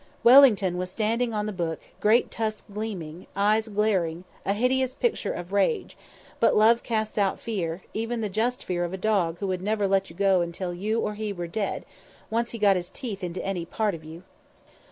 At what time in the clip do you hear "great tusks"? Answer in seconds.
1.99-2.65